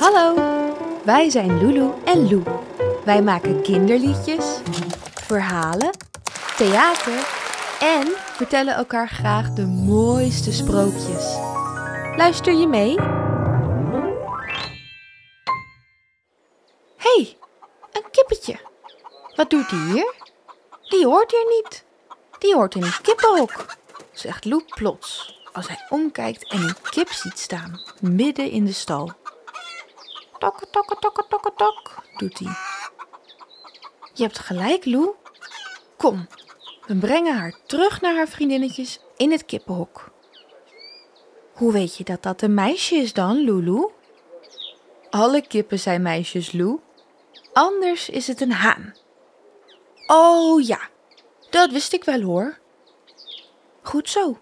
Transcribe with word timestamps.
Hallo, 0.00 0.34
wij 1.04 1.30
zijn 1.30 1.58
Lulu 1.58 1.90
en 2.04 2.30
Lou. 2.30 2.42
Wij 3.04 3.22
maken 3.22 3.62
kinderliedjes, 3.62 4.60
verhalen, 5.14 5.90
theater 6.56 7.28
en 7.80 8.06
vertellen 8.16 8.74
elkaar 8.74 9.08
graag 9.08 9.50
de 9.50 9.66
mooiste 9.66 10.52
sprookjes. 10.52 11.36
Luister 12.16 12.52
je 12.52 12.66
mee? 12.66 12.98
hey, 16.96 17.36
een 17.92 18.10
kippetje. 18.10 18.60
Wat 19.34 19.50
doet 19.50 19.70
die 19.70 19.92
hier? 19.92 20.14
Die 20.88 21.06
hoort 21.06 21.30
hier 21.30 21.46
niet. 21.48 21.84
Die 22.38 22.54
hoort 22.54 22.74
in 22.74 22.82
een 22.82 23.00
kippenhok, 23.02 23.76
zegt 24.12 24.44
Lou 24.44 24.62
plots 24.74 25.38
als 25.52 25.68
hij 25.68 25.86
omkijkt 25.88 26.52
en 26.52 26.62
een 26.62 26.76
kip 26.90 27.08
ziet 27.08 27.38
staan 27.38 27.80
midden 28.00 28.50
in 28.50 28.64
de 28.64 28.72
stal. 28.72 29.18
Tokke, 30.40 30.66
tokke, 30.70 30.96
tokke, 30.98 31.24
tokke, 31.28 31.52
tok, 31.56 32.04
doet 32.16 32.38
hij. 32.38 32.52
Je 34.14 34.22
hebt 34.22 34.38
gelijk, 34.38 34.84
Lou. 34.84 35.14
Kom, 35.96 36.28
we 36.86 36.94
brengen 36.94 37.36
haar 37.36 37.54
terug 37.66 38.00
naar 38.00 38.14
haar 38.14 38.28
vriendinnetjes 38.28 39.00
in 39.16 39.30
het 39.30 39.44
kippenhok. 39.44 40.10
Hoe 41.52 41.72
weet 41.72 41.96
je 41.96 42.04
dat 42.04 42.22
dat 42.22 42.42
een 42.42 42.54
meisje 42.54 42.94
is 42.94 43.12
dan, 43.12 43.36
Lulu? 43.36 43.88
Alle 45.10 45.46
kippen 45.46 45.78
zijn 45.78 46.02
meisjes, 46.02 46.52
Lou. 46.52 46.80
Anders 47.52 48.08
is 48.08 48.26
het 48.26 48.40
een 48.40 48.52
haan. 48.52 48.94
Oh 50.06 50.66
ja, 50.66 50.80
dat 51.50 51.70
wist 51.70 51.92
ik 51.92 52.04
wel 52.04 52.20
hoor. 52.20 52.58
Goed 53.82 54.08
zo. 54.08 54.38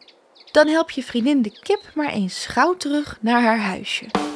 Dan 0.53 0.69
help 0.69 0.91
je 0.91 1.03
vriendin 1.03 1.43
de 1.43 1.59
kip 1.61 1.91
maar 1.95 2.11
eens 2.11 2.47
gauw 2.47 2.77
terug 2.77 3.19
naar 3.21 3.43
haar 3.43 3.61
huisje. 3.61 4.28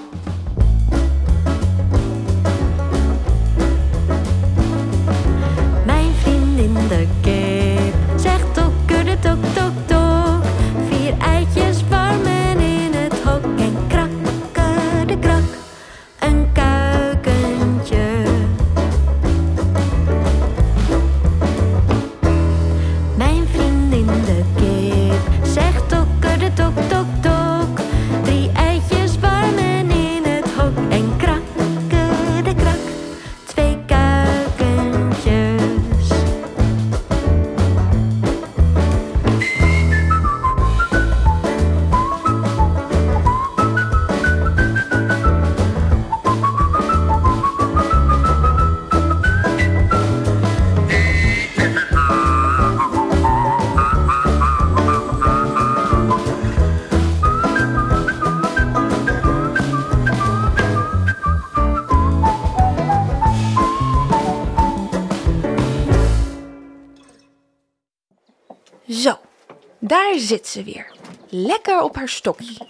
Daar 69.93 70.19
zit 70.19 70.47
ze 70.47 70.63
weer. 70.63 70.97
Lekker 71.29 71.83
op 71.83 71.97
haar 71.97 72.09
stokje. 72.09 72.67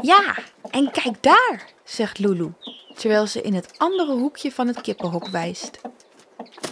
Ja, 0.00 0.34
en 0.70 0.90
kijk 0.90 1.22
daar, 1.22 1.72
zegt 1.84 2.18
Lulu, 2.18 2.52
terwijl 2.94 3.26
ze 3.26 3.40
in 3.40 3.54
het 3.54 3.78
andere 3.78 4.12
hoekje 4.12 4.52
van 4.52 4.66
het 4.66 4.80
kippenhok 4.80 5.28
wijst. 5.28 5.80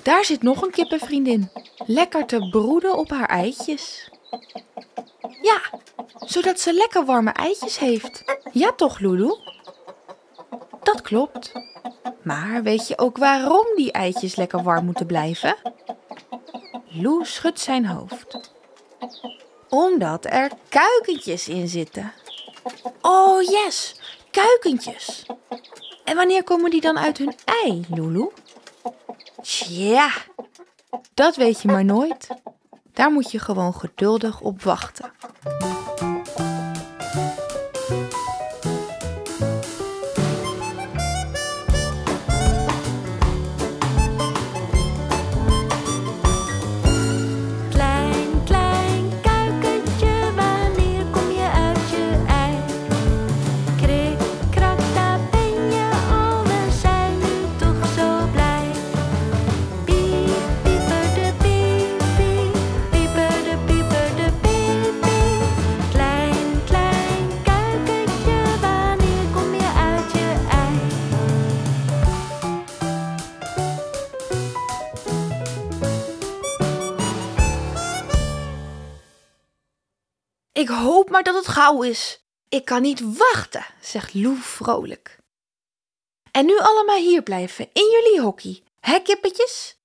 Daar 0.03 0.25
zit 0.25 0.43
nog 0.43 0.63
een 0.63 0.71
kippenvriendin, 0.71 1.51
lekker 1.87 2.27
te 2.27 2.49
broeden 2.51 2.97
op 2.97 3.11
haar 3.11 3.29
eitjes. 3.29 4.11
Ja, 5.43 5.61
zodat 6.21 6.61
ze 6.61 6.73
lekker 6.73 7.05
warme 7.05 7.31
eitjes 7.31 7.79
heeft. 7.79 8.25
Ja 8.53 8.73
toch, 8.73 8.99
Lulu? 8.99 9.37
Dat 10.83 11.01
klopt. 11.01 11.53
Maar 12.23 12.63
weet 12.63 12.89
je 12.89 12.99
ook 12.99 13.17
waarom 13.19 13.67
die 13.77 13.93
eitjes 13.93 14.37
lekker 14.37 14.63
warm 14.63 14.85
moeten 14.85 15.07
blijven? 15.07 15.57
Lou 16.89 17.25
schudt 17.25 17.61
zijn 17.61 17.87
hoofd. 17.87 18.57
Omdat 19.69 20.25
er 20.25 20.50
kuikentjes 20.69 21.48
in 21.48 21.69
zitten. 21.69 22.12
Oh 23.00 23.42
yes, 23.42 24.00
kuikentjes. 24.31 25.26
En 26.04 26.16
wanneer 26.16 26.44
komen 26.44 26.70
die 26.70 26.81
dan 26.81 26.98
uit 26.98 27.19
hun 27.19 27.34
ei, 27.44 27.86
Lulu? 27.94 28.31
Tja, 29.42 30.10
dat 31.14 31.36
weet 31.36 31.62
je 31.62 31.69
maar 31.69 31.84
nooit. 31.84 32.28
Daar 32.92 33.10
moet 33.10 33.31
je 33.31 33.38
gewoon 33.38 33.75
geduldig 33.75 34.41
op 34.41 34.62
wachten. 34.62 35.08
Ik 80.59 80.69
hoop 80.69 81.11
maar 81.11 81.23
dat 81.23 81.35
het 81.35 81.49
gauw 81.49 81.83
is. 81.83 82.25
Ik 82.49 82.65
kan 82.65 82.83
niet 82.83 83.17
wachten, 83.17 83.65
zegt 83.81 84.15
Lou 84.15 84.37
vrolijk. 84.37 85.19
En 86.31 86.47
nu 86.47 86.59
allemaal 86.59 86.97
hier 86.97 87.23
blijven, 87.23 87.69
in 87.73 87.91
jullie 87.91 88.21
hokkie. 88.21 88.63
Hè, 88.81 89.01
kippetjes? 89.01 89.79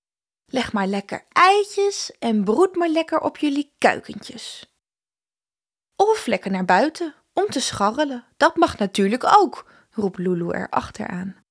Leg 0.46 0.74
maar 0.74 0.88
lekker 0.88 1.26
eitjes 1.32 2.12
en 2.20 2.44
broed 2.44 2.76
maar 2.76 2.90
lekker 2.90 3.20
op 3.20 3.38
jullie 3.38 3.74
kuikentjes. 3.78 4.74
Of 5.96 6.26
lekker 6.26 6.52
naar 6.52 6.66
buiten, 6.66 7.16
om 7.34 7.46
te 7.46 7.60
scharrelen. 7.60 8.26
Dat 8.38 8.56
mag 8.56 8.78
natuurlijk 8.78 9.24
ook, 9.38 9.72
roept 9.92 10.18
Lulu 10.18 10.52
er 10.52 10.70
achteraan. 10.70 11.46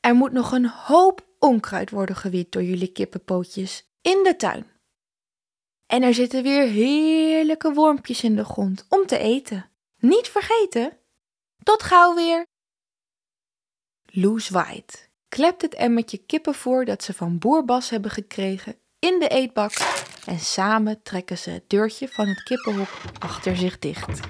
Er 0.00 0.14
moet 0.14 0.32
nog 0.32 0.52
een 0.52 0.68
hoop 0.68 1.26
onkruid 1.38 1.90
worden 1.90 2.16
gewiet 2.16 2.52
door 2.52 2.62
jullie 2.62 2.92
kippenpootjes 2.92 3.90
in 4.00 4.22
de 4.22 4.36
tuin. 4.36 4.77
En 5.88 6.02
er 6.02 6.14
zitten 6.14 6.42
weer 6.42 6.66
heerlijke 6.66 7.72
wormpjes 7.72 8.22
in 8.22 8.36
de 8.36 8.44
grond 8.44 8.86
om 8.88 9.06
te 9.06 9.18
eten. 9.18 9.70
Niet 9.98 10.28
vergeten. 10.28 10.96
Tot 11.62 11.82
gauw 11.82 12.14
weer. 12.14 12.46
Lou 14.04 14.40
zwaait, 14.40 15.10
klept 15.28 15.62
het 15.62 15.74
emmertje 15.74 16.18
kippen 16.18 16.54
voor 16.54 16.84
dat 16.84 17.02
ze 17.02 17.14
van 17.14 17.38
boer 17.38 17.64
Bas 17.64 17.90
hebben 17.90 18.10
gekregen 18.10 18.76
in 18.98 19.18
de 19.18 19.28
eetbak 19.28 19.72
en 20.26 20.38
samen 20.38 21.02
trekken 21.02 21.38
ze 21.38 21.50
het 21.50 21.70
deurtje 21.70 22.08
van 22.08 22.28
het 22.28 22.42
kippenhok 22.42 22.88
achter 23.18 23.56
zich 23.56 23.78
dicht. 23.78 24.20